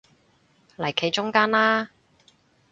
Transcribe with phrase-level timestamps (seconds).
[0.77, 1.91] 嚟企中間啦